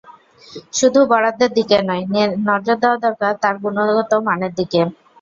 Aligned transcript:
শুধু 0.73 0.99
বরাদ্দের 1.11 1.51
দিকে 1.57 1.77
নয়, 1.83 2.03
নজর 2.47 2.75
দেওয়া 2.81 2.97
দরকার 3.05 3.31
তার 3.43 3.55
গুণগত 3.63 4.11
মানের 4.27 4.51
দিকে। 4.59 4.79